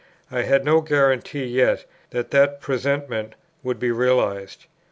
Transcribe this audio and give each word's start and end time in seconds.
I 0.31 0.41
had 0.41 0.65
no 0.65 0.81
guarantee 0.81 1.43
yet, 1.45 1.85
that 2.09 2.31
that 2.31 2.59
presentiment 2.59 3.35
would 3.61 3.77
be 3.77 3.91
realized. 3.91 4.65